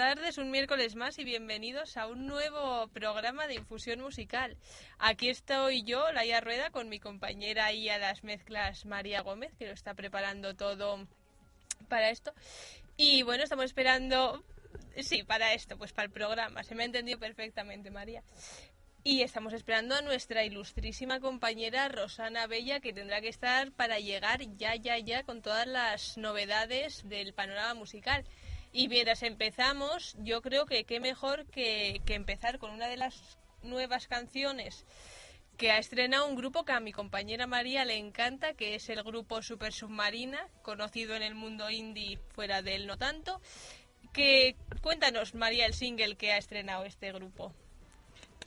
[0.00, 4.56] Tardes, un miércoles más y bienvenidos a un nuevo programa de infusión musical.
[4.98, 9.66] Aquí estoy yo, Laia Rueda, con mi compañera y a las mezclas María Gómez, que
[9.66, 11.06] lo está preparando todo
[11.90, 12.32] para esto.
[12.96, 14.42] Y bueno, estamos esperando,
[15.02, 16.64] sí, para esto, pues para el programa.
[16.64, 18.22] Se me ha entendido perfectamente, María.
[19.04, 24.40] Y estamos esperando a nuestra ilustrísima compañera Rosana Bella, que tendrá que estar para llegar
[24.56, 28.24] ya, ya, ya con todas las novedades del panorama musical.
[28.72, 33.38] Y mientras empezamos, yo creo que qué mejor que, que empezar con una de las
[33.62, 34.86] nuevas canciones
[35.60, 39.02] que ha estrenado un grupo que a mi compañera María le encanta, que es el
[39.02, 43.42] grupo Super Submarina, conocido en el mundo indie fuera del no tanto.
[44.14, 47.52] Que cuéntanos, María, el single que ha estrenado este grupo.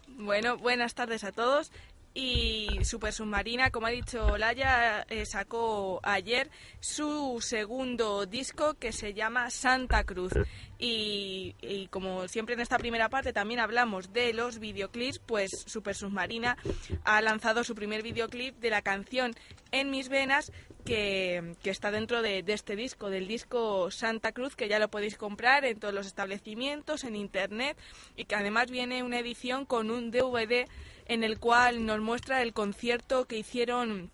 [0.08, 1.72] Bueno, buenas tardes a todos.
[2.16, 9.16] Y Super Submarina, como ha dicho Laya, eh, sacó ayer su segundo disco que se
[9.16, 10.34] llama Santa Cruz.
[10.78, 16.58] Y, como siempre en esta primera parte también hablamos de los videoclips, pues Super Submarina
[17.04, 19.34] ha lanzado su primer videoclip de la canción
[19.72, 20.52] En mis venas,
[20.86, 24.90] que, que está dentro de, de, este disco, del disco Santa Cruz, que ya lo
[24.90, 27.76] podéis comprar en todos los establecimientos, en internet,
[28.16, 30.68] y que además viene una edición con un DVD
[31.08, 34.12] en el cual nos muestra el concierto que hicieron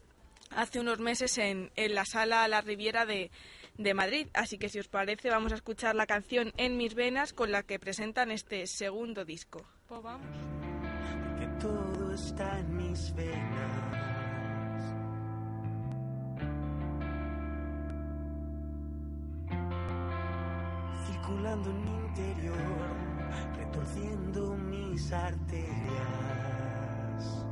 [0.51, 3.31] hace unos meses en, en la sala La Riviera de,
[3.77, 4.27] de, Madrid.
[4.33, 7.63] Así que si os parece vamos a escuchar la canción En mis venas con la
[7.63, 9.61] que presentan este segundo disco.
[9.87, 10.27] Pues vamos.
[11.39, 13.99] Que todo está en mis venas.
[21.07, 22.57] Circulando en mi interior,
[23.57, 26.28] retorciendo mis arterias.
[27.19, 27.48] Jesus.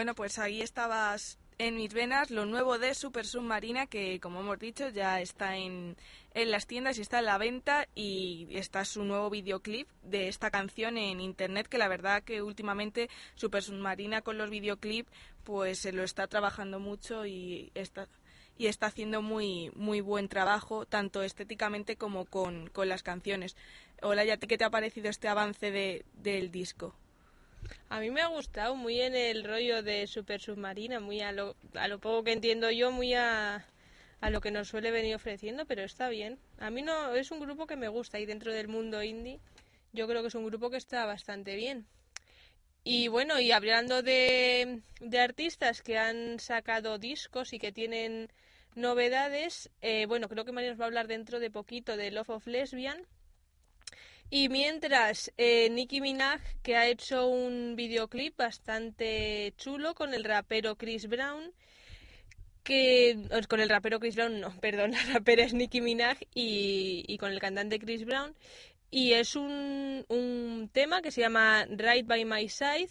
[0.00, 4.58] Bueno, pues ahí estabas en mis venas lo nuevo de Super Submarina, que como hemos
[4.58, 5.94] dicho ya está en,
[6.32, 10.50] en las tiendas y está en la venta y está su nuevo videoclip de esta
[10.50, 15.12] canción en internet, que la verdad que últimamente Super Submarina con los videoclips
[15.44, 18.08] pues se lo está trabajando mucho y está
[18.56, 23.54] y está haciendo muy muy buen trabajo tanto estéticamente como con, con las canciones.
[24.00, 26.94] Hola, ¿y qué te ha parecido este avance de, del disco?
[27.88, 31.56] A mí me ha gustado muy en el rollo de Super Submarina, muy a lo,
[31.74, 33.66] a lo poco que entiendo yo, muy a,
[34.20, 36.38] a lo que nos suele venir ofreciendo, pero está bien.
[36.58, 39.40] A mí no es un grupo que me gusta y dentro del mundo indie
[39.92, 41.86] yo creo que es un grupo que está bastante bien.
[42.84, 48.30] Y bueno, y hablando de, de artistas que han sacado discos y que tienen
[48.74, 52.30] novedades, eh, bueno, creo que María nos va a hablar dentro de poquito de Love
[52.30, 53.06] of Lesbian,
[54.30, 60.76] y mientras, eh, Nicki Minaj, que ha hecho un videoclip bastante chulo con el rapero
[60.76, 61.52] Chris Brown,
[62.62, 67.18] que con el rapero Chris Brown, no, perdón, la rapera es Nicki Minaj y, y
[67.18, 68.34] con el cantante Chris Brown.
[68.90, 72.90] Y es un, un tema que se llama Right by My Side,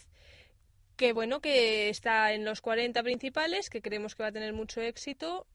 [0.97, 4.81] que bueno, que está en los 40 principales, que creemos que va a tener mucho
[4.81, 5.47] éxito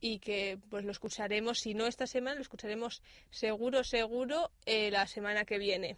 [0.00, 5.06] y que pues lo escucharemos, si no esta semana, lo escucharemos seguro, seguro eh, la
[5.06, 5.96] semana que viene.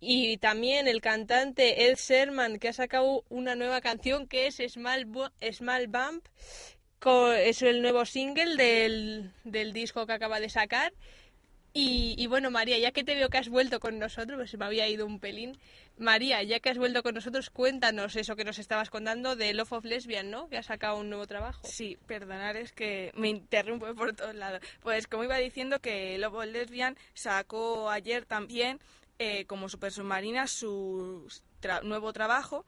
[0.00, 5.08] Y también el cantante Ed Sherman, que ha sacado una nueva canción que es Small,
[5.52, 6.24] Small Bump,
[7.36, 10.92] es el nuevo single del, del disco que acaba de sacar.
[11.72, 14.64] Y, y, bueno, María, ya que te veo que has vuelto con nosotros, pues me
[14.64, 15.58] había ido un pelín.
[15.98, 19.72] María, ya que has vuelto con nosotros, cuéntanos eso que nos estabas contando de Love
[19.72, 20.48] of Lesbian, ¿no?
[20.48, 21.66] Que ha sacado un nuevo trabajo.
[21.66, 24.60] Sí, perdonar, es que me interrumpo por todos lados.
[24.80, 28.80] Pues como iba diciendo que Love of Lesbian sacó ayer también,
[29.18, 31.26] eh, como Super Submarina, su
[31.60, 32.64] tra nuevo trabajo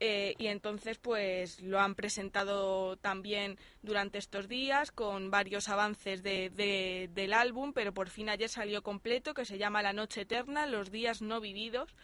[0.00, 6.50] eh, y entonces pues lo han presentado también durante estos días con varios avances de,
[6.50, 10.66] de, del álbum, pero por fin ayer salió completo que se llama La Noche Eterna,
[10.66, 11.94] Los Días No Vividos.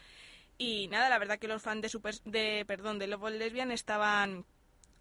[0.56, 4.44] Y nada, la verdad que los fans de, super, de, perdón, de Love Lesbian estaban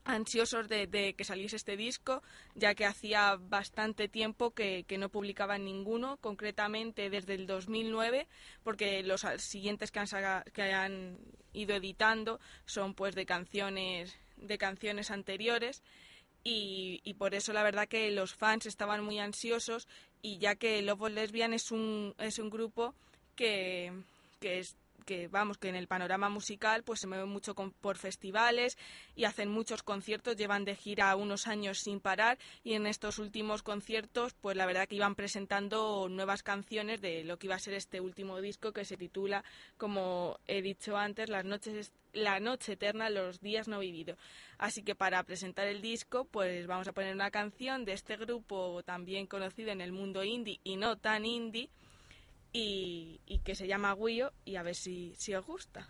[0.06, 2.24] ansiosos de, de, que saliese este disco,
[2.56, 8.28] ya que hacía bastante tiempo que, que, no publicaban ninguno, concretamente desde el 2009,
[8.64, 11.18] porque los siguientes que han, que han
[11.54, 15.84] ido editando son pues de canciones de canciones anteriores
[16.44, 19.88] y, y, por eso la verdad que los fans estaban muy ansiosos
[20.22, 22.94] y ya que Love Lesbian es un, es un grupo
[23.36, 23.94] que,
[24.42, 27.98] que es, que vamos que en el panorama musical pues se mueven mucho con, por
[27.98, 28.78] festivales
[29.16, 33.64] y hacen muchos conciertos llevan de gira unos años sin parar y en estos últimos
[33.64, 37.74] conciertos pues la verdad que iban presentando nuevas canciones de lo que iba a ser
[37.74, 39.44] este último disco que se titula
[39.78, 44.18] como he dicho antes las noches la noche eterna los días no vividos
[44.58, 48.84] así que para presentar el disco pues vamos a poner una canción de este grupo
[48.84, 51.70] también conocido en el mundo indie y no tan indie
[52.54, 55.88] y, y, que se llama Guillo y a ver si, si os gusta.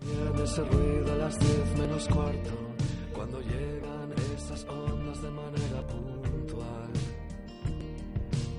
[0.00, 2.50] Viene ese ruido a las 10 menos cuarto,
[3.12, 6.92] cuando llegan esas ondas de manera puntual.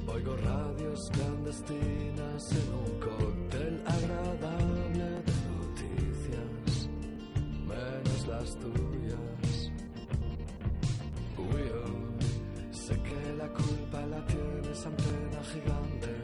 [0.08, 6.90] Oigo radios clandestinas en un cóctel agradable de noticias,
[7.66, 9.72] menos las tuyas.
[11.38, 11.86] Guillo,
[12.72, 16.19] sé que la culpa la tienes antena gigante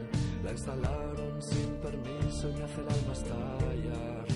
[0.46, 4.26] la instalaron sin permiso y me hace el alma estallar.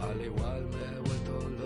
[0.00, 1.65] Al igual me he vuelto loco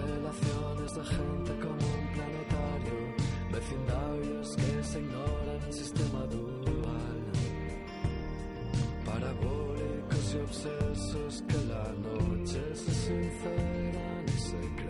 [0.00, 2.98] millones de gente como un planetario,
[3.50, 7.22] vecindarios que se ignoran, sistema dual,
[9.04, 14.81] parabólicos y obsesos que la noche se sinceran y se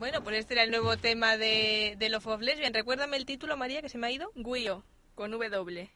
[0.00, 2.72] Bueno, pues este era el nuevo tema de, de Love of Lesbian.
[2.72, 4.32] Recuérdame el título, María, que se me ha ido.
[4.34, 4.82] Guio,
[5.14, 5.90] con W.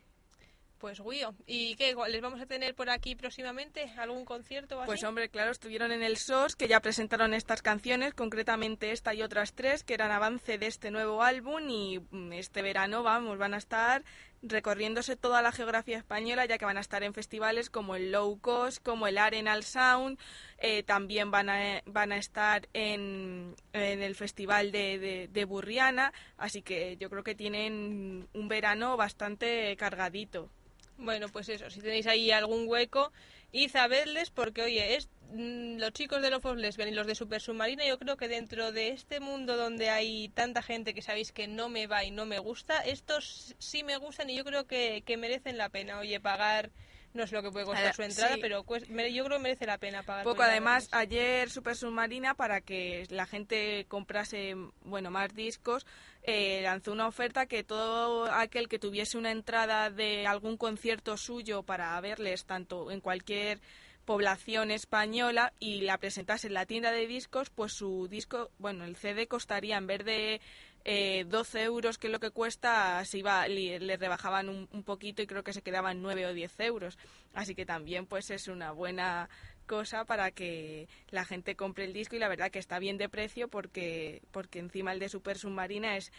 [0.76, 1.34] Pues Guío.
[1.46, 1.96] ¿Y qué?
[2.10, 3.90] ¿Les vamos a tener por aquí próximamente?
[3.96, 4.86] ¿Algún concierto o así?
[4.88, 9.22] Pues hombre, claro, estuvieron en el SOS, que ya presentaron estas canciones, concretamente esta y
[9.22, 13.54] otras tres, que eran avance de este nuevo álbum y mm, este verano, vamos, van
[13.54, 14.04] a estar
[14.46, 18.38] recorriéndose toda la geografía española, ya que van a estar en festivales como el Low
[18.40, 20.18] Cost, como el Arenal Sound,
[20.58, 26.12] eh, también van a, van a estar en, en el festival de, de, de Burriana,
[26.36, 30.50] así que yo creo que tienen un verano bastante cargadito.
[30.96, 33.12] Bueno, pues eso, si tenéis ahí algún hueco,
[33.54, 37.14] id a verles porque, oye, es, mm, los chicos de of Lesbian y los de
[37.14, 41.30] Super Submarina, yo creo que dentro de este mundo donde hay tanta gente que sabéis
[41.32, 44.66] que no me va y no me gusta, estos sí me gustan y yo creo
[44.66, 46.70] que, que merecen la pena, oye, pagar...
[47.14, 48.40] No es lo que puede costar su entrada, sí.
[48.42, 50.24] pero mere- yo creo que merece la pena pagar.
[50.24, 55.86] Poco además, ayer Super Submarina, para que la gente comprase bueno más discos,
[56.24, 61.62] eh, lanzó una oferta que todo aquel que tuviese una entrada de algún concierto suyo
[61.62, 63.60] para verles tanto en cualquier
[64.04, 68.96] población española y la presentase en la tienda de discos, pues su disco, bueno, el
[68.96, 70.40] CD costaría en vez de
[70.84, 74.82] eh, 12 euros, que es lo que cuesta, se iba, le, le rebajaban un, un
[74.82, 76.98] poquito y creo que se quedaban 9 o 10 euros.
[77.32, 79.28] Así que también pues es una buena
[79.64, 83.08] cosa para que la gente compre el disco y la verdad que está bien de
[83.08, 86.12] precio porque porque encima el de Super Submarina es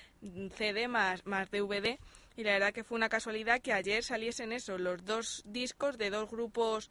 [0.55, 1.99] CD más más DVD
[2.35, 6.09] y la verdad que fue una casualidad que ayer saliesen eso los dos discos de
[6.09, 6.89] dos grupos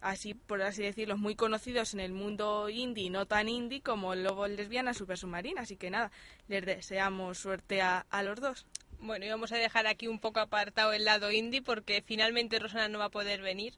[0.00, 4.46] así por así decirlo muy conocidos en el mundo indie no tan indie como Lobo
[4.46, 6.10] Lesbiana Super Submarina así que nada
[6.48, 8.66] les deseamos suerte a, a los dos
[8.98, 12.88] Bueno, y vamos a dejar aquí un poco apartado el lado indie porque finalmente Rosana
[12.88, 13.74] no va a poder venir.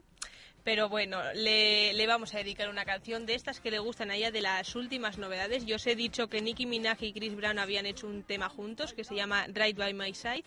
[0.64, 4.16] Pero bueno, le, le vamos a dedicar una canción de estas que le gustan a
[4.16, 5.64] ella de las últimas novedades.
[5.64, 8.92] Yo os he dicho que Nicki Minaj y Chris Brown habían hecho un tema juntos
[8.92, 10.44] que se llama Right by My Side.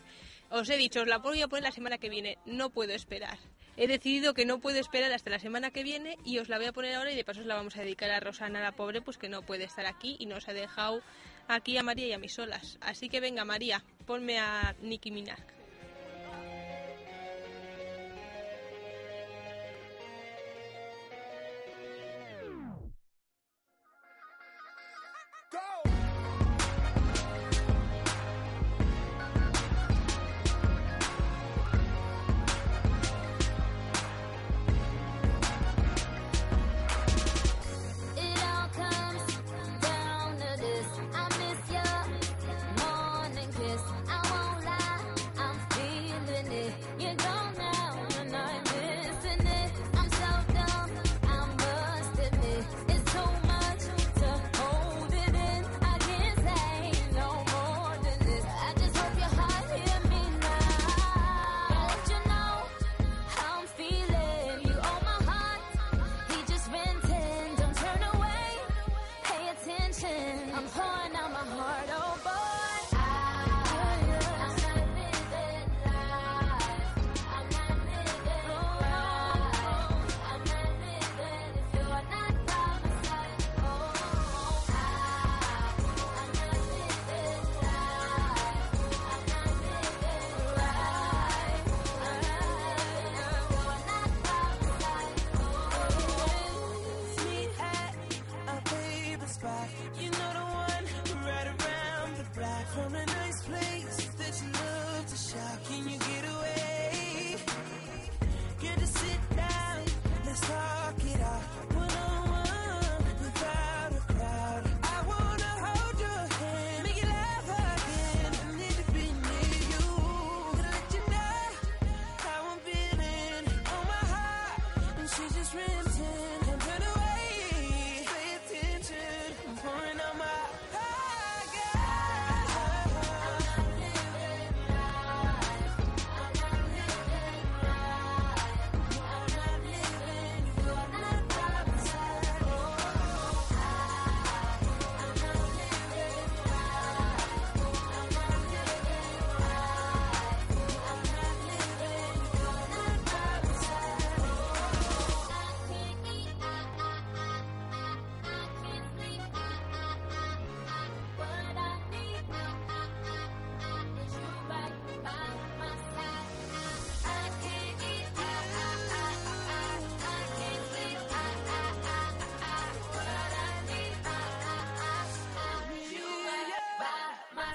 [0.49, 2.37] Os he dicho, os la voy a poner la semana que viene.
[2.45, 3.37] No puedo esperar.
[3.81, 6.67] He decidido que no puedo esperar hasta la semana que viene y os la voy
[6.67, 9.01] a poner ahora y de paso os la vamos a dedicar a Rosana, la pobre,
[9.01, 11.01] pues que no puede estar aquí y nos ha dejado
[11.47, 12.77] aquí a María y a mí solas.
[12.81, 15.39] Así que venga, María, ponme a Nicki Minaj.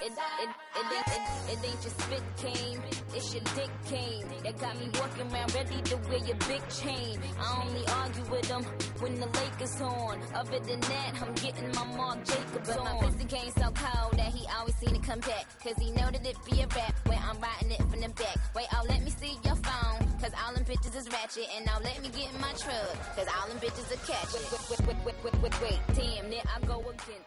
[0.06, 2.80] It, it, it, ain't, it, it ain't your spit cane,
[3.14, 4.26] it's your dick cane.
[4.44, 7.18] That got me walking around ready to wear your big chain.
[7.40, 8.62] I only argue with them
[9.00, 10.20] when the Lakers on.
[10.34, 14.32] Other than that, I'm getting my Mark Jacobs But my pussy came so cold that
[14.32, 15.46] he always seen it come back.
[15.62, 18.36] Cause he know that it be a rap when I'm riding it from the back.
[18.54, 20.06] Wait, oh, let me see your phone.
[20.20, 21.48] Cause all them bitches is ratchet.
[21.56, 22.94] And now let me get in my truck.
[23.16, 24.46] Cause all them bitches are catch it.
[24.52, 25.80] Wait, wait, wait, wait, wait, wait, wait.
[25.96, 27.25] Damn, there I go again.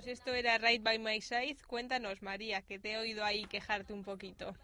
[0.00, 1.58] Pues esto era Right by My Side.
[1.66, 4.54] Cuéntanos, María, que te he oído ahí quejarte un poquito.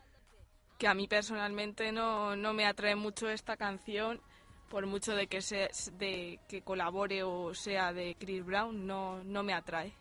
[0.79, 4.22] Que a mí personalmente no, no me atrae mucho esta canción,
[4.70, 5.68] por mucho de que, se,
[5.99, 9.92] de que colabore o sea de Chris Brown, no, no me atrae.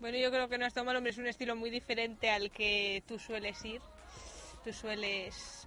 [0.00, 3.02] Bueno, yo creo que no está mal, hombre, es un estilo muy diferente al que
[3.08, 3.80] tú sueles ir.
[4.62, 5.66] Tú sueles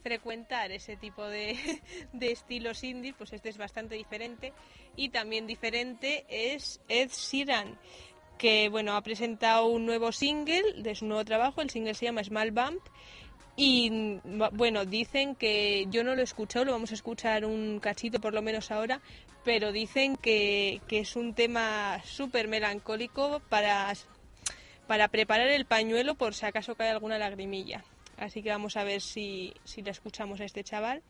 [0.00, 1.56] frecuentar ese tipo de,
[2.12, 4.52] de estilos indie, pues este es bastante diferente.
[4.96, 7.78] Y también diferente es Ed Sheeran,
[8.38, 12.24] que bueno, ha presentado un nuevo single de su nuevo trabajo, el single se llama
[12.24, 12.80] Small Bump.
[13.56, 14.18] Y
[14.52, 18.32] bueno, dicen que yo no lo he escuchado, lo vamos a escuchar un cachito por
[18.32, 19.02] lo menos ahora,
[19.44, 23.92] pero dicen que, que es un tema súper melancólico para,
[24.86, 27.84] para preparar el pañuelo por si acaso cae alguna lagrimilla.
[28.20, 31.02] Así que vamos a ver si, si le escuchamos a este chaval.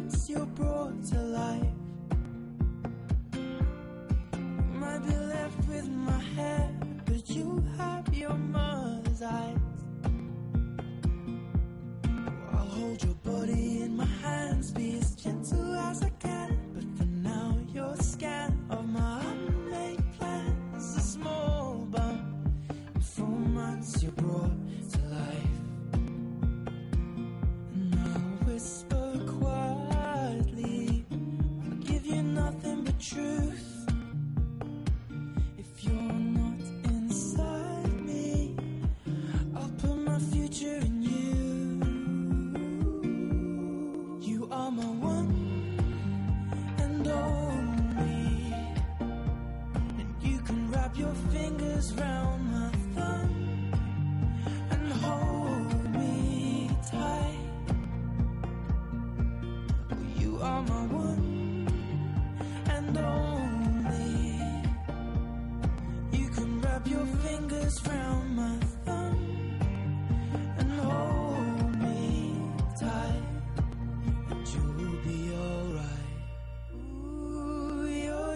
[0.00, 1.74] Months, you're brought to life.
[3.34, 6.70] You might be left with my hair,
[7.04, 9.58] but you have your mother's eyes.
[12.52, 16.58] I'll hold your body in my hands, be as gentle as I can.
[16.74, 20.96] But for now, you're scan of my unmade plans.
[20.96, 22.22] A small bump.
[23.00, 24.52] Four months, you're brought
[33.14, 33.86] truth.
[35.58, 38.54] If you're not inside me,
[39.56, 41.80] I'll put my future in you.
[44.20, 45.34] You are my one
[46.78, 48.54] and only.
[49.98, 52.19] And you can wrap your fingers round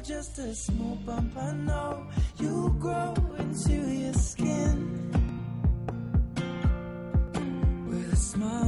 [0.05, 2.07] just a small bump, I know.
[2.39, 5.11] You'll grow into your skin
[7.89, 8.64] with a smile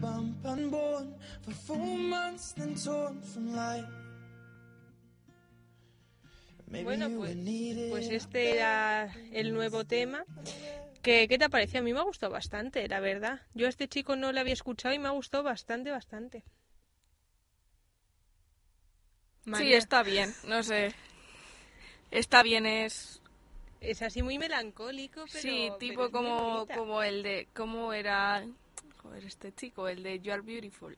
[0.00, 3.86] bump unborn for four months, then torn from life.
[6.66, 7.36] Maybe Bueno, pues,
[7.90, 10.24] pues este era el nuevo tema.
[11.02, 11.80] ¿Qué, ¿Qué te pareció?
[11.80, 13.40] A mí me ha gustado bastante, la verdad.
[13.54, 16.44] Yo a este chico no le había escuchado y me ha gustado bastante, bastante.
[19.44, 20.94] Sí, María, está bien, no sé.
[22.10, 23.20] Está bien, es...
[23.80, 25.40] Es así muy melancólico, pero...
[25.40, 27.48] sí, pero tipo como, como el de...
[27.54, 28.44] ¿Cómo era...?
[29.10, 30.96] Joder, este chico, el de You Are Beautiful.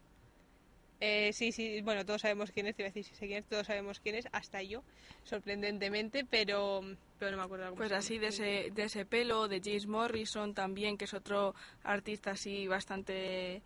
[1.01, 3.39] Eh, sí, sí, bueno, todos sabemos quién es, te iba a decir si sé quién
[3.39, 4.85] es, todos sabemos quién es, hasta yo,
[5.25, 6.83] sorprendentemente, pero,
[7.19, 7.75] pero no me acuerdo.
[7.75, 12.33] Pues así de ese, de ese pelo, de James Morrison también, que es otro artista
[12.33, 13.63] así bastante,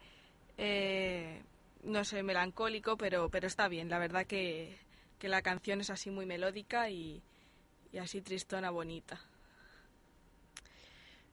[0.57, 1.43] eh,
[1.83, 3.91] no sé, melancólico, pero, pero está bien.
[3.91, 4.79] La verdad que,
[5.19, 7.21] que la canción es así muy melódica y,
[7.93, 9.21] y así tristona, bonita.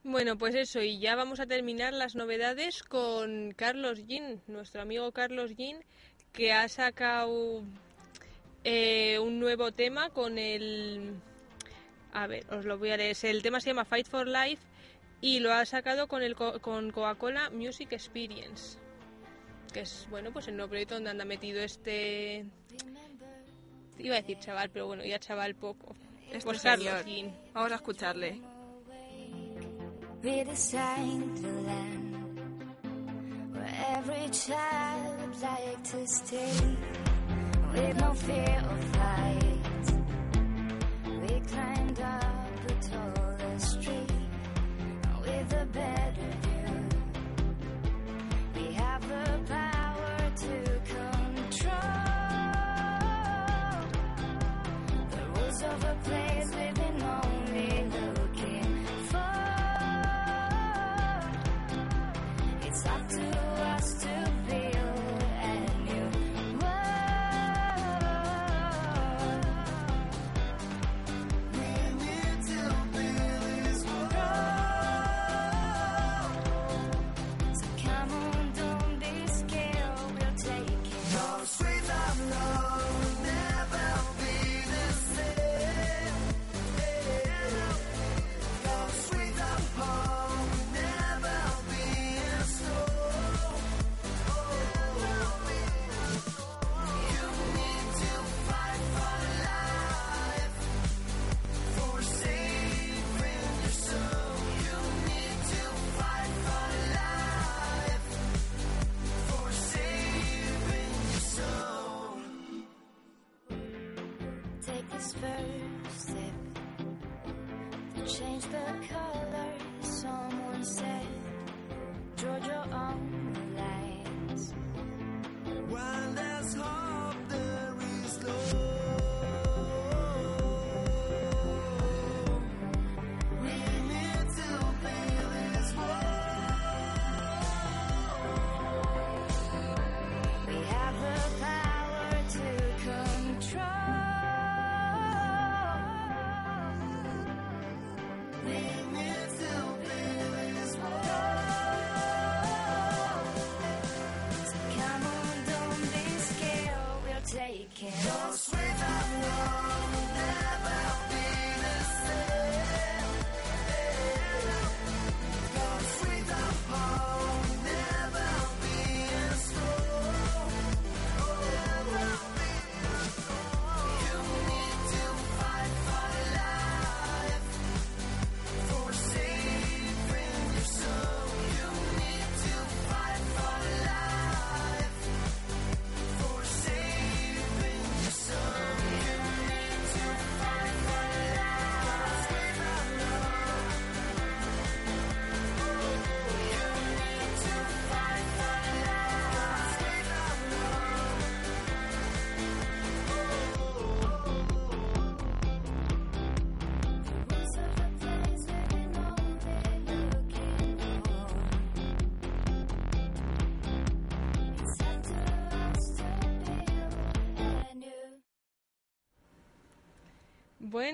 [0.04, 5.12] Bueno, pues eso, y ya vamos a terminar las novedades con Carlos Jean, nuestro amigo
[5.14, 5.78] Carlos Jean,
[6.34, 7.64] que ha sacado
[8.66, 11.14] eh, un nuevo tema con el...
[12.12, 13.16] A ver, os lo voy a leer.
[13.24, 14.62] El tema se llama Fight for Life
[15.22, 18.78] y lo ha sacado con, el, co- con Coca-Cola Music Experience,
[19.72, 22.46] que es, bueno, pues el nuevo proyecto donde anda metido este...
[24.00, 25.96] Iba a decir chaval, pero bueno, ya chaval poco.
[26.26, 27.06] Este Pues Carlos.
[27.54, 28.42] Vamos a escucharle.
[30.24, 32.40] We're designed to land
[33.52, 36.78] where every child would like to stay
[37.74, 39.86] with no fear of flight.
[41.22, 44.08] We climbed up the tallest tree
[45.26, 46.23] with a better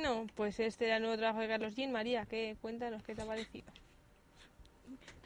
[0.09, 1.91] Bueno, pues este era el nuevo trabajo de Carlos Jean.
[1.91, 2.55] María, ¿qué?
[2.61, 3.71] Cuéntanos qué te ha parecido.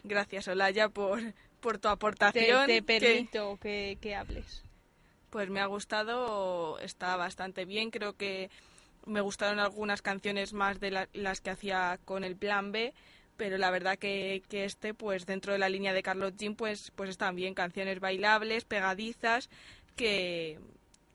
[0.03, 1.21] Gracias, Olaya, por,
[1.61, 2.67] por tu aportación.
[2.67, 4.61] te permito que, que hables.
[5.29, 7.91] Pues me ha gustado, está bastante bien.
[7.91, 8.49] Creo que
[9.05, 12.93] me gustaron algunas canciones más de la- las que hacía con el Plan B,
[13.37, 16.91] pero la verdad que, que este, pues dentro de la línea de Carlos Jean, pues,
[16.95, 17.53] pues están bien.
[17.53, 19.49] Canciones bailables, pegadizas,
[19.95, 20.59] que,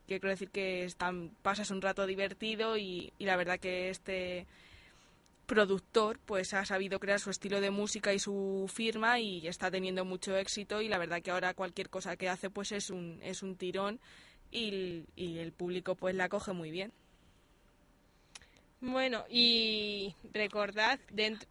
[0.08, 0.88] que quiero decir que
[1.42, 4.46] pasas un rato divertido y, y la verdad que este
[5.46, 10.04] productor pues ha sabido crear su estilo de música y su firma y está teniendo
[10.04, 13.42] mucho éxito y la verdad que ahora cualquier cosa que hace pues es un, es
[13.42, 14.00] un tirón
[14.50, 16.92] y, y el público pues la coge muy bien.
[18.80, 21.48] Bueno, y recordad dentro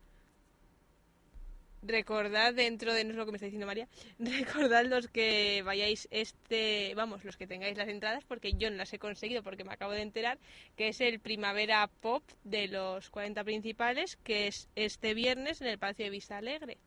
[1.82, 3.88] recordad dentro de no es lo que me está diciendo María,
[4.20, 8.94] recordad los que vayáis este, vamos, los que tengáis las entradas porque yo no las
[8.94, 10.38] he conseguido porque me acabo de enterar
[10.76, 15.80] que es el Primavera Pop de los 40 principales que es este viernes en el
[15.80, 16.78] Palacio de Vista Alegre.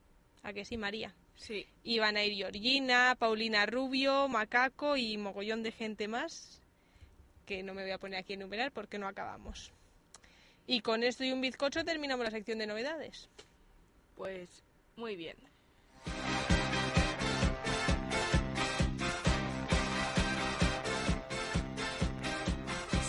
[0.42, 1.14] ¿A que sí, María?
[1.36, 1.66] Sí.
[1.84, 6.60] Y van a ir Georgina, Paulina Rubio, Macaco y mogollón de gente más
[7.50, 9.72] que no me voy a poner aquí a enumerar porque no acabamos.
[10.68, 13.28] Y con esto y un bizcocho terminamos la sección de novedades.
[14.14, 14.62] Pues
[15.00, 15.36] muy bien.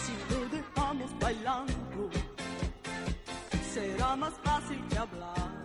[0.02, 2.10] Si lo dejamos bailando,
[3.74, 5.61] será más fácil que hablar.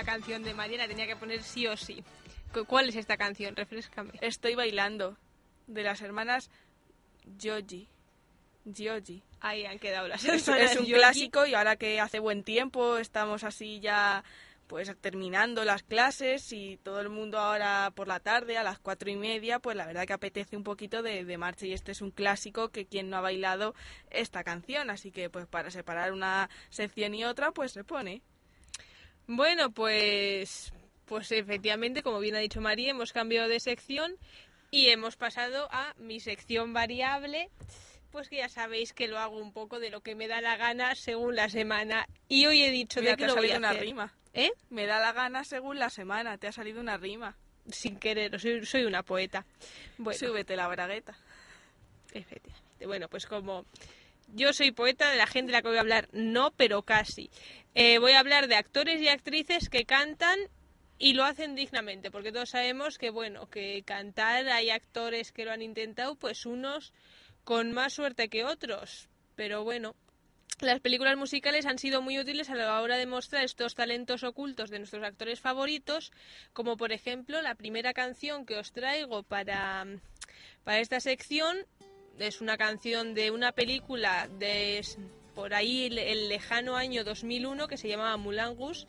[0.00, 2.02] La canción de Mariana, tenía que poner sí o sí.
[2.54, 3.54] Cu- ¿Cuál es esta canción?
[3.54, 4.12] Refrescame.
[4.22, 5.18] Estoy bailando
[5.66, 6.50] de las hermanas
[7.38, 7.86] Gioji.
[8.74, 9.22] Gioji.
[9.40, 11.00] Ahí han quedado las Es, hermanas es un Yogi.
[11.00, 14.24] clásico y ahora que hace buen tiempo estamos así ya
[14.68, 19.10] pues terminando las clases y todo el mundo ahora por la tarde a las cuatro
[19.10, 22.00] y media pues la verdad que apetece un poquito de, de marcha y este es
[22.00, 23.74] un clásico que quien no ha bailado
[24.10, 28.22] esta canción así que pues para separar una sección y otra pues se pone
[29.32, 30.72] Bueno, pues,
[31.04, 34.16] pues efectivamente, como bien ha dicho María, hemos cambiado de sección
[34.72, 37.48] y hemos pasado a mi sección variable,
[38.10, 40.56] Pues que ya sabéis que lo hago un poco de lo que me da la
[40.56, 42.08] gana según la semana.
[42.26, 43.82] Y hoy he dicho Mira, de te que ha lo voy salido a una hacer.
[43.82, 44.14] rima.
[44.34, 44.50] ¿Eh?
[44.68, 46.36] Me da la gana según la semana.
[46.36, 47.36] Te ha salido una rima.
[47.70, 49.46] Sin querer, soy, soy una poeta.
[49.96, 51.16] Bueno, Súbete la bragueta.
[52.12, 52.84] efectivamente.
[52.86, 53.64] Bueno, pues como
[54.34, 57.30] yo soy poeta, de la gente de la que voy a hablar no, pero casi.
[57.74, 60.38] Eh, voy a hablar de actores y actrices que cantan
[60.98, 65.52] y lo hacen dignamente, porque todos sabemos que, bueno, que cantar hay actores que lo
[65.52, 66.92] han intentado, pues unos
[67.44, 69.08] con más suerte que otros.
[69.34, 69.94] Pero bueno,
[70.60, 74.68] las películas musicales han sido muy útiles a la hora de mostrar estos talentos ocultos
[74.68, 76.12] de nuestros actores favoritos,
[76.52, 79.86] como por ejemplo la primera canción que os traigo para,
[80.64, 81.56] para esta sección.
[82.20, 84.82] Es una canción de una película de
[85.34, 88.86] por ahí el, lejano año 2001 que se llamaba Rouge,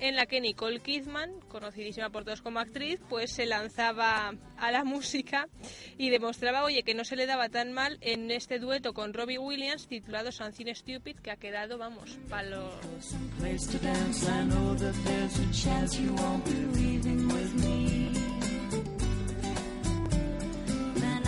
[0.00, 4.84] en la que Nicole Kidman, conocidísima por todos como actriz, pues se lanzaba a la
[4.84, 5.48] música
[5.96, 9.38] y demostraba, oye, que no se le daba tan mal en este dueto con Robbie
[9.38, 12.44] Williams titulado Something Stupid, que ha quedado, vamos, para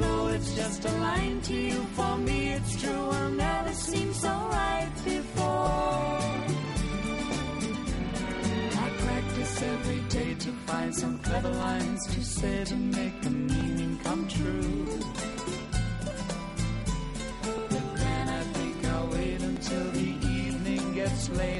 [0.00, 3.08] Though it's just a line to you, for me it's true.
[3.18, 6.18] I'll never seem so right before.
[8.84, 13.98] I practice every day to find some clever lines to say to make the meaning
[14.02, 14.86] come true.
[17.70, 21.59] But then I think I'll wait until the evening gets late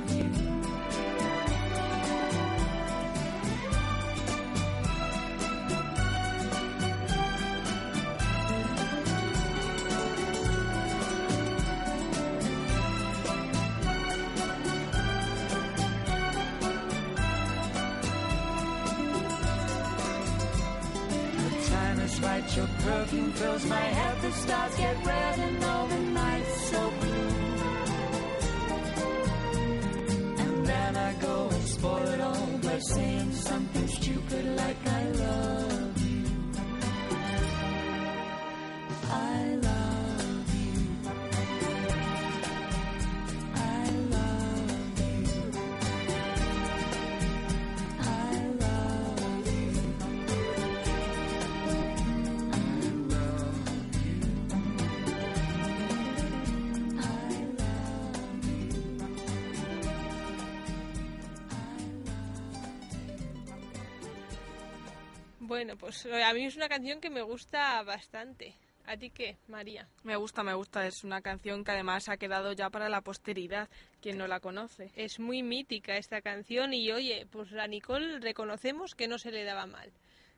[65.61, 68.55] Bueno, pues a mí es una canción que me gusta bastante.
[68.87, 69.87] ¿A ti qué, María?
[70.01, 70.87] Me gusta, me gusta.
[70.87, 73.69] Es una canción que además ha quedado ya para la posteridad,
[74.01, 74.89] quien no la conoce.
[74.95, 79.43] Es muy mítica esta canción y oye, pues a Nicole reconocemos que no se le
[79.43, 79.93] daba mal.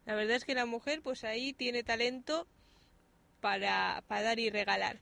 [0.05, 2.45] La verdad es que la mujer pues ahí tiene talento
[3.39, 4.99] para, para dar y regalar.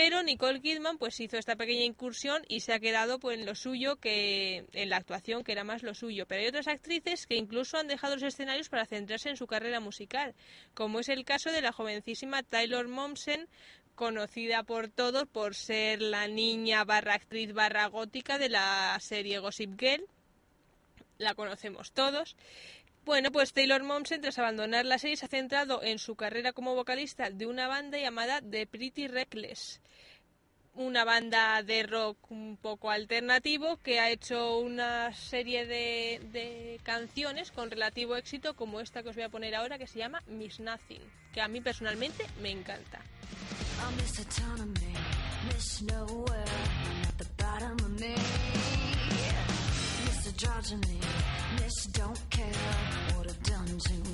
[0.00, 3.56] Pero Nicole Kidman pues hizo esta pequeña incursión y se ha quedado pues en lo
[3.56, 6.24] suyo que en la actuación que era más lo suyo.
[6.24, 9.80] Pero hay otras actrices que incluso han dejado los escenarios para centrarse en su carrera
[9.80, 10.36] musical,
[10.72, 13.48] como es el caso de la jovencísima Taylor Momsen,
[13.96, 19.76] conocida por todos por ser la niña barra actriz barra gótica de la serie Gossip
[19.80, 20.06] Girl.
[21.18, 22.36] La conocemos todos.
[23.08, 26.74] Bueno, pues Taylor Momsen, tras abandonar la serie, se ha centrado en su carrera como
[26.74, 29.80] vocalista de una banda llamada The Pretty Reckless.
[30.74, 37.70] Una banda de rock un poco alternativo que ha hecho una serie de, canciones con
[37.70, 41.00] relativo éxito, como esta que os voy a poner ahora, que se llama Miss Nothing,
[41.32, 43.00] que a mí personalmente me encanta.
[50.38, 51.00] Androgyny,
[51.56, 52.44] Miss Don't Care.
[53.16, 54.07] What I've done to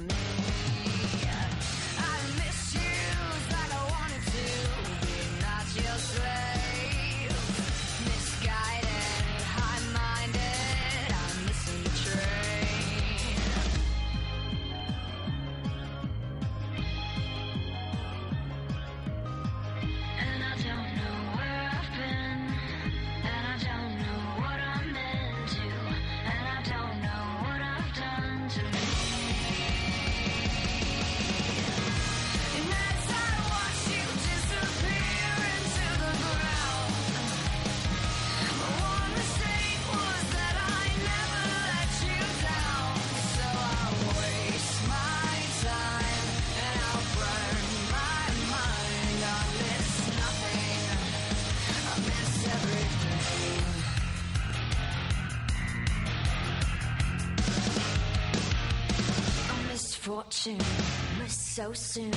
[61.75, 62.11] soon,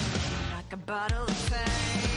[0.55, 2.16] like a bottle of pain.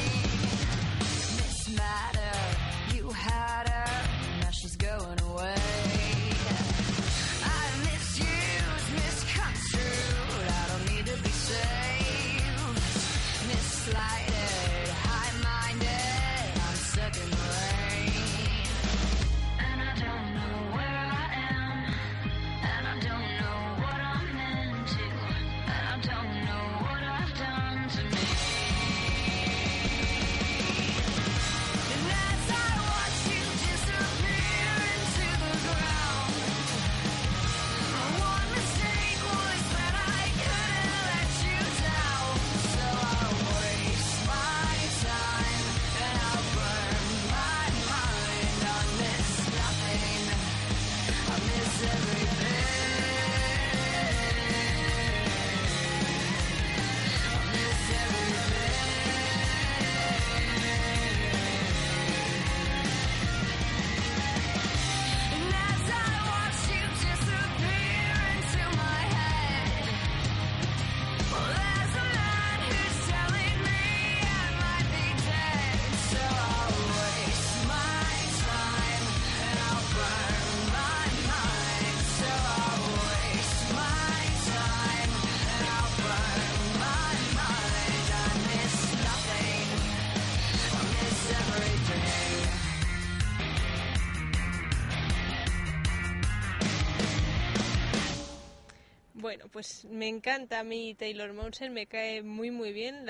[99.60, 103.04] Pues me encanta a mí Taylor Momsen, me cae muy muy bien.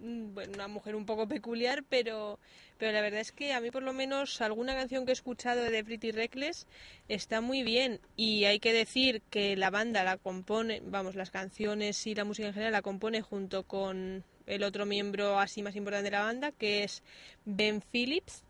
[0.00, 2.38] Mm, bueno, una mujer un poco peculiar, pero,
[2.78, 5.62] pero la verdad es que a mí por lo menos alguna canción que he escuchado
[5.62, 6.66] de Pretty Reckless
[7.08, 8.00] está muy bien.
[8.16, 12.48] Y hay que decir que la banda la compone, vamos, las canciones y la música
[12.48, 16.50] en general la compone junto con el otro miembro así más importante de la banda,
[16.50, 17.02] que es
[17.44, 18.42] Ben Phillips.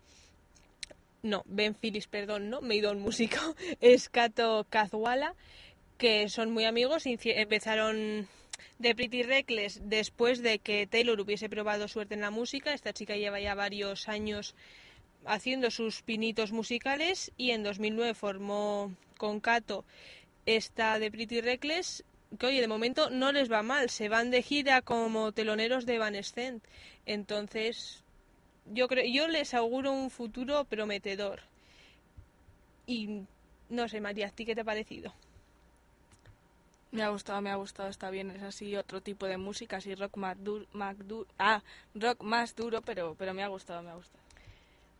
[1.21, 5.35] No, Ben Phillips, perdón, no, me he ido a músico, es Kato Kazwala
[6.01, 8.27] que son muy amigos, empezaron
[8.79, 12.73] de Pretty Reckless después de que Taylor hubiese probado suerte en la música.
[12.73, 14.55] Esta chica lleva ya varios años
[15.25, 19.85] haciendo sus pinitos musicales y en 2009 formó con Kato
[20.47, 22.03] esta de Pretty Reckless
[22.39, 25.95] que oye de momento no les va mal se van de gira como teloneros de
[25.95, 26.67] Evanescence
[27.05, 28.03] entonces
[28.65, 31.41] yo creo yo les auguro un futuro prometedor
[32.87, 33.21] y
[33.69, 35.13] no sé María ¿a ti qué te ha parecido?
[36.91, 38.31] Me ha gustado, me ha gustado, está bien.
[38.31, 40.65] Es así otro tipo de música, así rock más duro,
[41.39, 41.61] ah,
[41.95, 44.20] rock más duro, pero, pero me ha gustado, me ha gustado.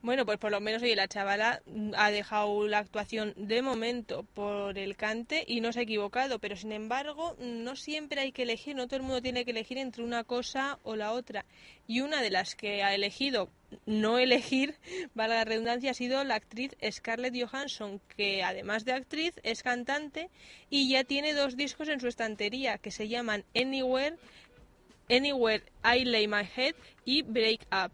[0.04, 1.62] Bueno, pues por lo menos oye, la chavala
[1.96, 6.56] ha dejado la actuación de momento por el cante y no se ha equivocado, pero
[6.56, 10.04] sin embargo no siempre hay que elegir, no todo el mundo tiene que elegir entre
[10.04, 11.46] una cosa o la otra.
[11.86, 13.52] Y una de las que ha elegido
[13.86, 14.76] no elegir,
[15.14, 20.32] valga la redundancia, ha sido la actriz Scarlett Johansson, que además de actriz es cantante
[20.72, 24.18] y ya tiene dos discos en su estantería que se llaman Anywhere,
[25.12, 26.74] Anywhere I Lay My Head
[27.06, 27.92] y Break Up.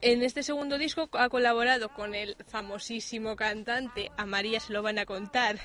[0.00, 4.98] En este segundo disco ha colaborado con el famosísimo cantante, a María se lo van
[4.98, 5.58] a contar,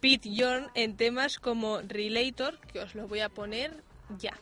[0.00, 3.82] Pete Yorn, en temas como Relator, que os lo voy a poner
[4.18, 4.34] ya.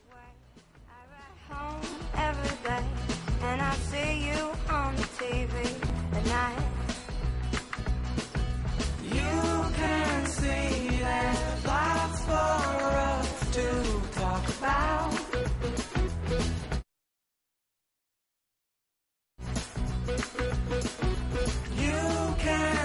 [22.48, 22.77] That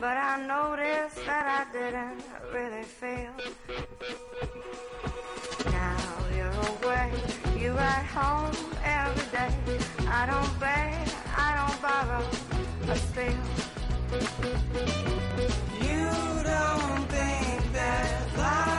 [0.00, 2.22] but I noticed that I didn't
[2.52, 3.32] really feel.
[5.72, 5.96] Now
[6.36, 7.10] you're away,
[7.58, 9.52] you're at home every day.
[10.08, 12.24] I don't beg, I don't borrow,
[12.86, 13.32] but still.
[15.80, 16.08] You
[16.44, 18.75] don't think there's lots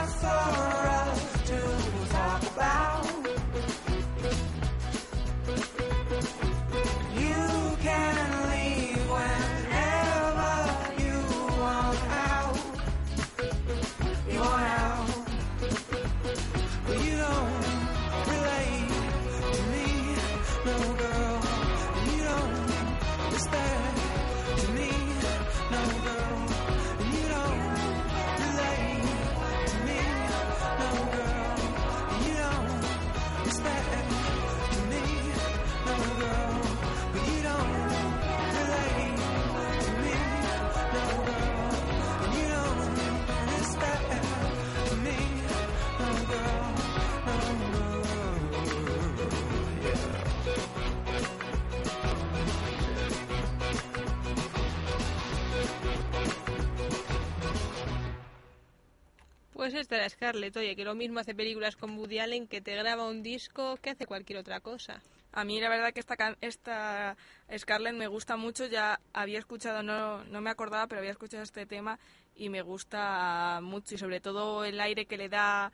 [59.68, 62.74] Pues esta era Scarlett, oye, que lo mismo hace películas con Woody Allen, que te
[62.74, 65.02] graba un disco, que hace cualquier otra cosa.
[65.30, 67.18] A mí la verdad que esta, esta
[67.54, 71.66] Scarlett me gusta mucho, ya había escuchado, no, no me acordaba, pero había escuchado este
[71.66, 71.98] tema
[72.34, 75.70] y me gusta mucho y sobre todo el aire que le da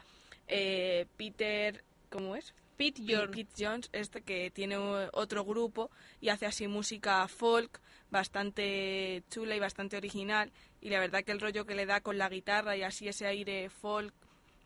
[0.48, 2.52] eh, Peter, ¿cómo es?
[2.76, 3.30] Pete York.
[3.32, 7.80] Pete Jones, este que tiene otro grupo y hace así música folk
[8.10, 10.50] bastante chula y bastante original
[10.84, 13.26] y la verdad que el rollo que le da con la guitarra y así ese
[13.26, 14.14] aire folk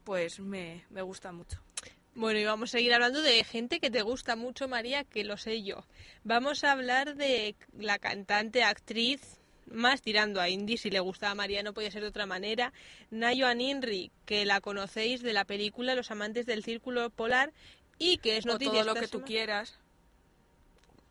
[0.05, 1.61] pues me, me gusta mucho.
[2.15, 5.37] Bueno, y vamos a seguir hablando de gente que te gusta mucho, María, que lo
[5.37, 5.85] sé yo.
[6.25, 9.39] Vamos a hablar de la cantante, actriz,
[9.71, 12.73] más tirando a indie, si le gustaba a María, no podía ser de otra manera,
[13.11, 17.53] Nayo Aninri, que la conocéis de la película Los amantes del círculo polar
[17.99, 19.79] y que es O noticia todo lo que tú quieras.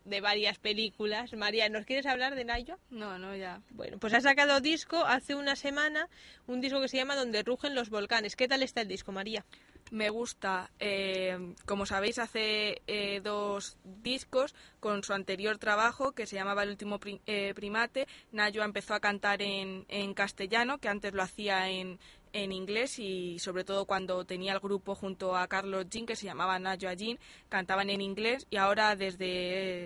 [0.08, 1.34] De varias películas.
[1.34, 2.80] María, ¿nos quieres hablar de Nayo?
[2.90, 3.62] No, no, ya.
[3.72, 6.10] Bueno, pues ha sacado disco hace una semana,
[6.48, 8.36] un disco que se llama Donde rugen los volcanes.
[8.36, 9.46] ¿Qué tal está el disco, María?
[9.92, 16.36] Me gusta, eh, como sabéis, hace eh, dos discos con su anterior trabajo que se
[16.36, 18.08] llamaba El último eh, primate.
[18.32, 22.00] Nayo empezó a cantar en, en castellano, que antes lo hacía en,
[22.44, 26.26] en inglés y sobre todo cuando tenía el grupo junto a Carlos Jean, que se
[26.26, 27.18] llamaba Nayo Jean,
[27.50, 29.26] cantaban en inglés y ahora desde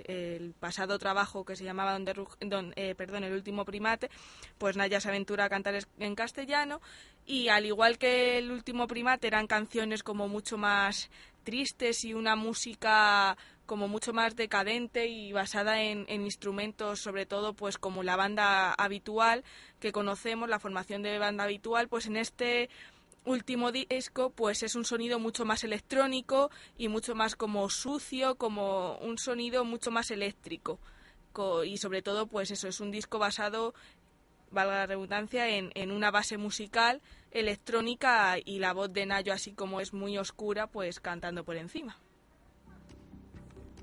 [0.02, 4.10] eh, el pasado trabajo que se llamaba Donde Ru- don- eh, perdón, El último primate,
[4.58, 6.82] pues Naya se aventura a cantar en castellano
[7.26, 11.10] y al igual que el último primate eran canciones como mucho más
[11.44, 13.36] tristes y una música
[13.72, 18.74] como mucho más decadente y basada en, en instrumentos sobre todo pues como la banda
[18.74, 19.46] habitual
[19.80, 22.70] que conocemos la formación de banda habitual pues en este
[23.24, 28.98] último disco pues es un sonido mucho más electrónico y mucho más como sucio como
[28.98, 30.78] un sonido mucho más eléctrico
[31.32, 33.74] Co- y sobre todo pues eso es un disco basado
[34.50, 37.02] valga la redundancia, en, en una base musical
[37.32, 41.98] electrónica y la voz de Nayo, así como es muy oscura, pues cantando por encima.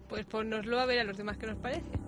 [0.09, 2.08] Pues ponnoslo a ver a los demás qué nos parece.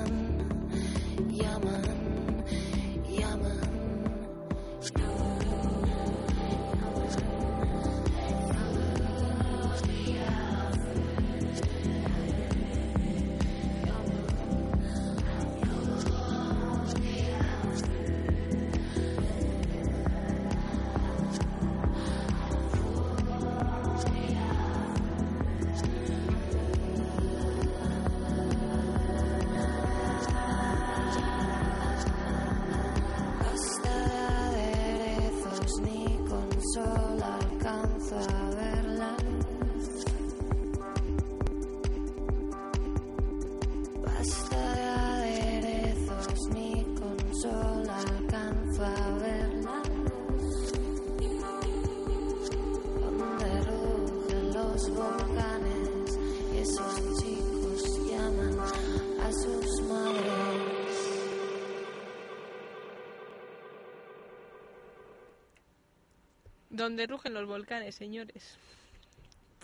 [67.01, 68.55] Donde rugen los volcanes, señores.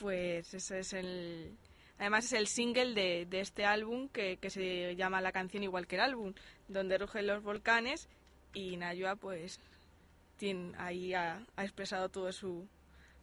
[0.02, 1.56] Pues ese es el...
[2.00, 5.86] Además es el single de, de este álbum que, que se llama la canción igual
[5.88, 6.34] que el álbum,
[6.68, 8.08] donde rugen los volcanes
[8.54, 9.60] y Nayua pues
[10.38, 12.68] tiene, ahí ha, ha expresado todo su,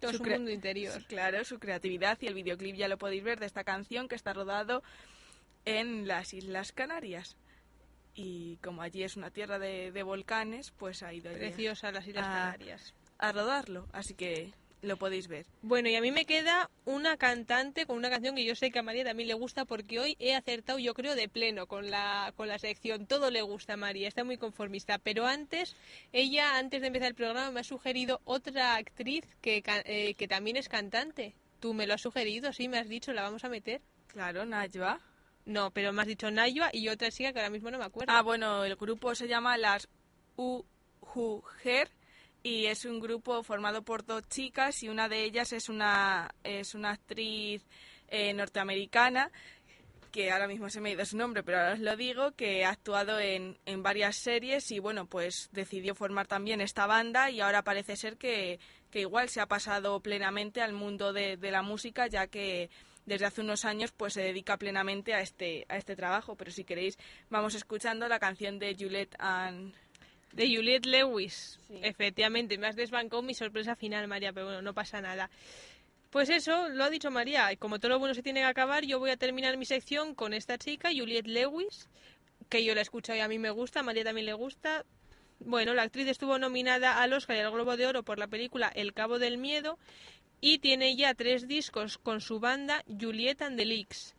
[0.00, 0.92] Todo su crea- mundo interior.
[1.00, 4.14] su- Claro, su creatividad y el videoclip ya lo podéis ver de esta canción que
[4.16, 4.82] está rodado
[5.64, 7.36] en las Islas Canarias.
[8.16, 12.06] Y como allí es una tierra de, de volcanes, pues ha ido allí Preciosas las
[12.06, 12.32] Islas Ah.
[12.52, 12.92] Canarias.
[13.18, 13.86] A rodarlo.
[13.92, 14.52] Así que
[14.84, 15.46] lo podéis ver.
[15.62, 18.78] Bueno, y a mí me queda una cantante con una canción que yo sé que
[18.78, 22.32] a María también le gusta porque hoy he acertado, yo creo, de pleno con la,
[22.36, 23.06] con la sección.
[23.06, 24.98] Todo le gusta a María, está muy conformista.
[24.98, 25.74] Pero antes,
[26.12, 30.56] ella, antes de empezar el programa, me ha sugerido otra actriz que, eh, que también
[30.56, 31.34] es cantante.
[31.60, 33.80] Tú me lo has sugerido, sí, me has dicho, la vamos a meter.
[34.08, 35.00] Claro, Najwa.
[35.46, 38.12] No, pero me has dicho Nayua y otra chica que ahora mismo no me acuerdo.
[38.12, 39.88] Ah, bueno, el grupo se llama las
[40.36, 41.90] Ujuger
[42.44, 46.74] y es un grupo formado por dos chicas y una de ellas es una, es
[46.74, 47.64] una actriz
[48.08, 49.32] eh, norteamericana
[50.12, 52.64] que ahora mismo se me ha ido su nombre, pero ahora os lo digo, que
[52.64, 57.40] ha actuado en, en varias series y bueno, pues decidió formar también esta banda y
[57.40, 58.60] ahora parece ser que,
[58.92, 62.70] que igual se ha pasado plenamente al mundo de, de la música, ya que
[63.06, 66.36] desde hace unos años pues se dedica plenamente a este, a este trabajo.
[66.36, 66.96] Pero si queréis,
[67.30, 69.74] vamos escuchando la canción de Juliette and...
[70.34, 71.58] De Juliette Lewis.
[71.68, 71.80] Sí.
[71.82, 75.30] Efectivamente, me has desbancado mi sorpresa final, María, pero bueno, no pasa nada.
[76.10, 78.84] Pues eso, lo ha dicho María, y como todo lo bueno se tiene que acabar,
[78.84, 81.88] yo voy a terminar mi sección con esta chica, Juliette Lewis,
[82.48, 84.84] que yo la he escuchado y a mí me gusta, a María también le gusta.
[85.40, 88.68] Bueno, la actriz estuvo nominada al Oscar y al Globo de Oro por la película
[88.74, 89.78] El Cabo del Miedo
[90.40, 94.14] y tiene ya tres discos con su banda Juliette and the Leaks.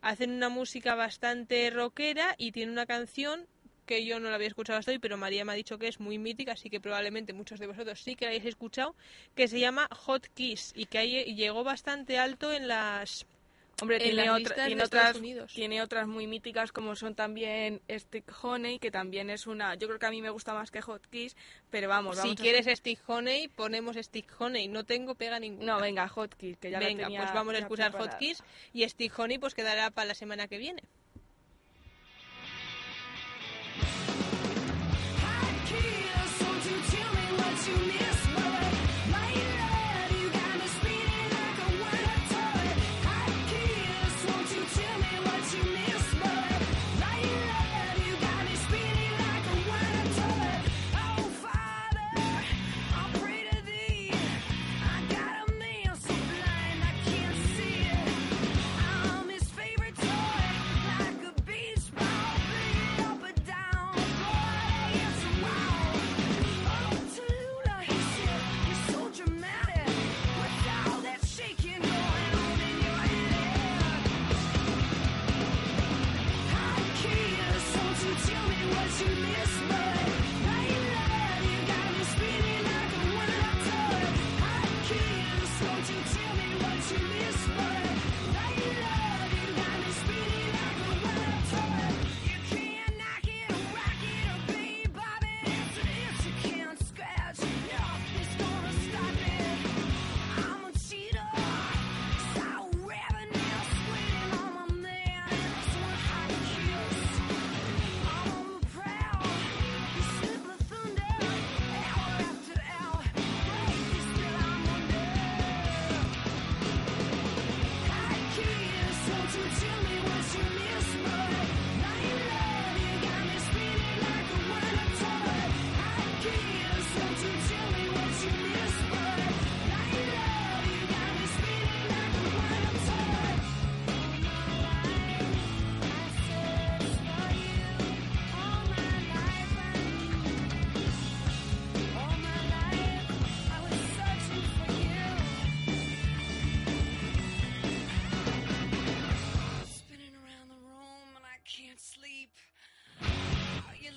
[0.00, 3.46] Hacen una música bastante rockera y tiene una canción
[3.86, 6.00] que yo no la había escuchado hasta hoy, pero María me ha dicho que es
[6.00, 8.94] muy mítica, así que probablemente muchos de vosotros sí que la hayáis escuchado,
[9.34, 13.24] que se llama Hot Kiss y que ahí llegó bastante alto en las
[13.80, 15.52] Hombre, en tiene, otra- otras, Unidos.
[15.52, 19.74] tiene otras muy míticas como son también Stick Honey, que también es una...
[19.74, 21.36] Yo creo que a mí me gusta más que Hot Kiss,
[21.70, 25.74] pero vamos, si vamos a- quieres Stick Honey, ponemos Stick Honey, no tengo pega ninguna.
[25.74, 28.16] No, venga, Hot Kiss, que ya la Venga, tenía pues vamos a escuchar Hot.
[28.18, 30.82] Kiss y Stick Honey pues quedará para la semana que viene.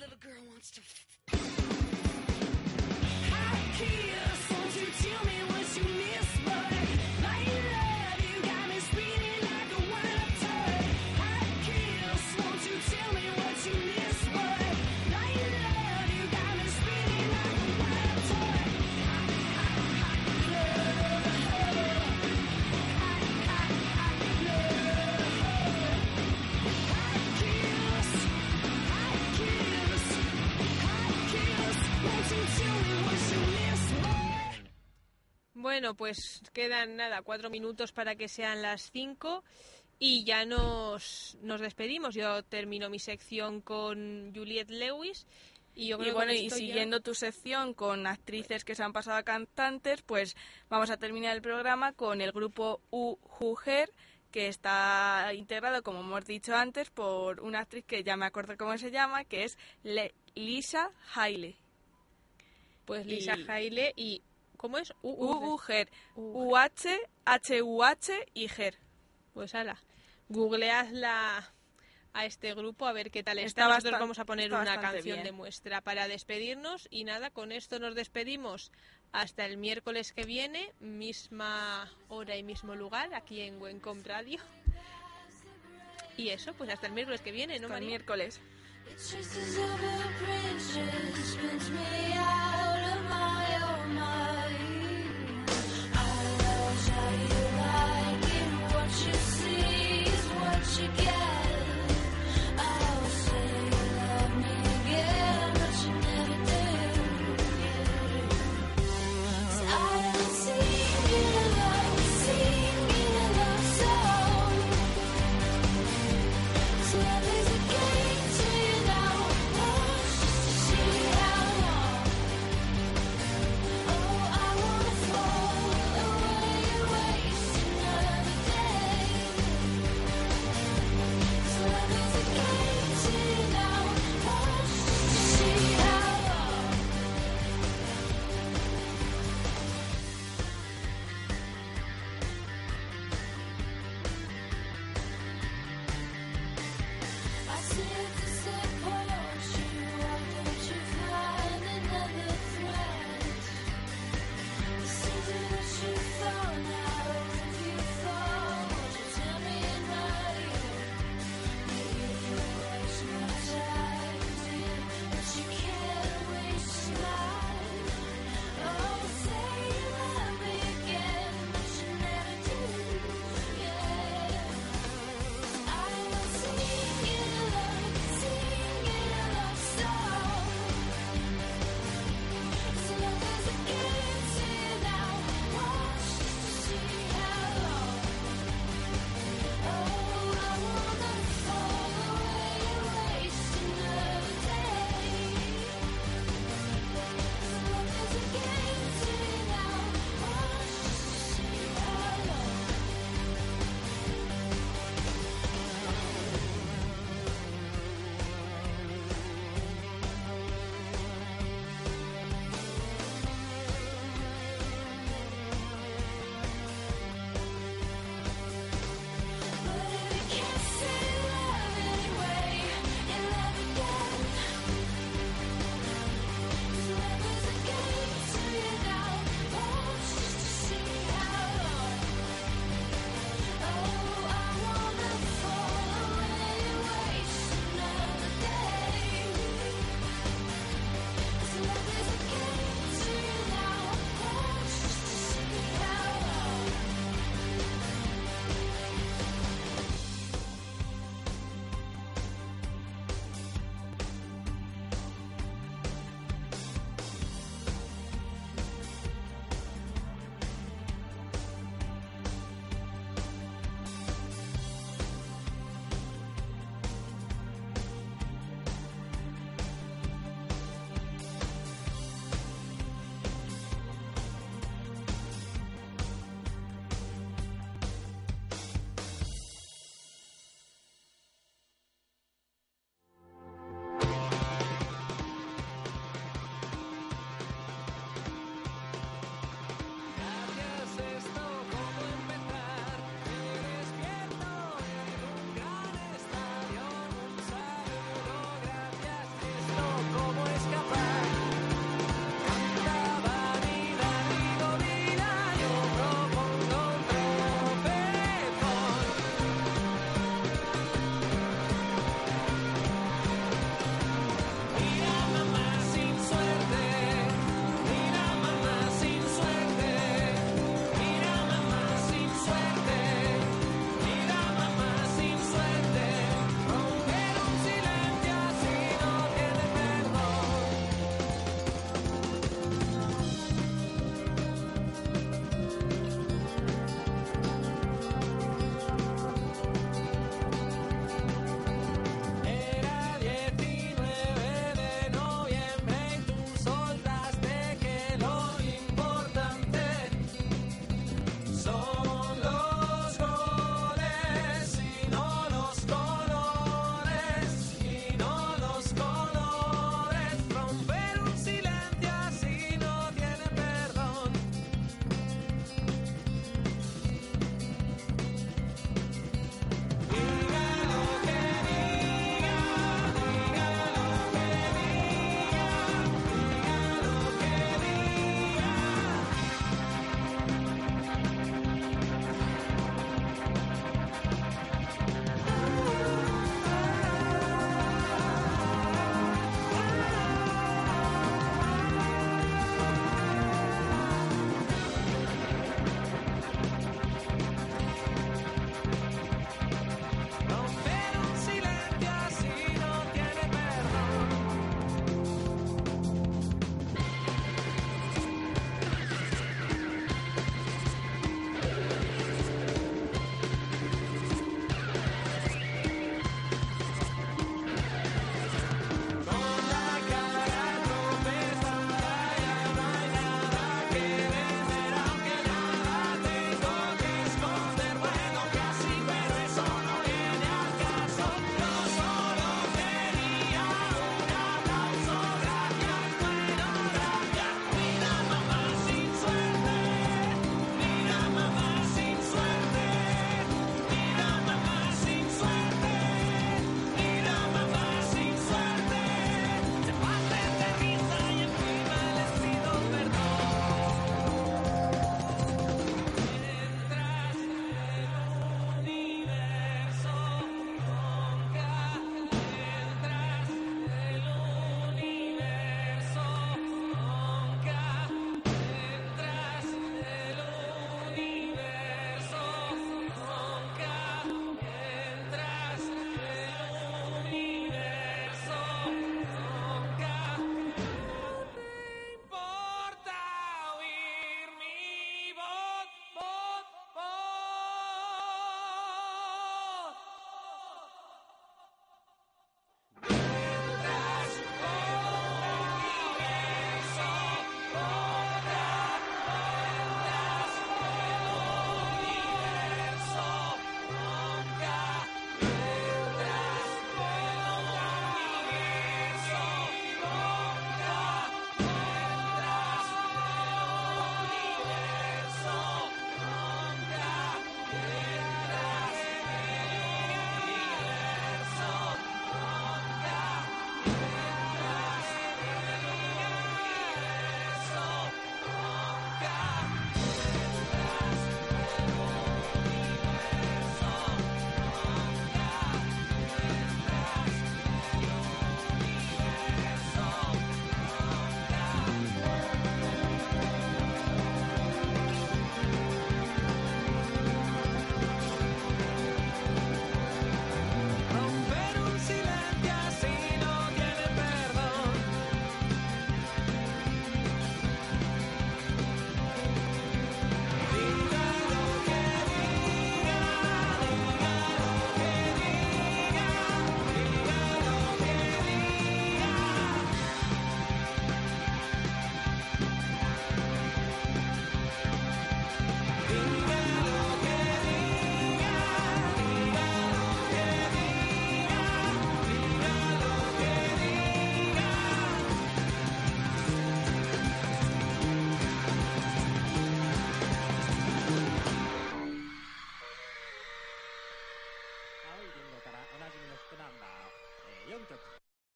[0.00, 0.80] Little girl wants to.
[3.30, 4.29] Hot kiss,
[35.60, 39.44] Bueno, pues quedan nada, cuatro minutos para que sean las cinco
[39.98, 42.14] y ya nos, nos despedimos.
[42.14, 45.26] Yo termino mi sección con Juliette Lewis
[45.74, 48.82] y yo creo Y que bueno, y ya- siguiendo tu sección con actrices que se
[48.82, 50.34] han pasado a cantantes, pues
[50.68, 53.92] vamos a terminar el programa con el grupo Ujuger,
[54.30, 58.78] que está integrado, como hemos dicho antes, por una actriz que ya me acuerdo cómo
[58.78, 61.56] se llama, que es Le- Lisa Haile.
[62.86, 64.22] Pues Lisa y- Haile y
[64.60, 64.92] ¿Cómo es?
[65.00, 65.88] U, U, U, U, Ger.
[66.16, 68.76] U, UH, HUH y Ger.
[69.32, 69.78] Pues ala,
[70.28, 71.50] googleadla
[72.12, 73.62] a este grupo a ver qué tal está.
[73.62, 75.24] Está Nosotros vamos a poner una canción bien.
[75.24, 78.70] de muestra para despedirnos y nada, con esto nos despedimos
[79.12, 84.40] hasta el miércoles que viene, misma hora y mismo lugar, aquí en Wencom Radio.
[86.18, 87.88] Y eso, pues hasta el miércoles que viene, ¿no, Hasta el María?
[87.88, 88.42] miércoles.
[100.78, 101.19] You get.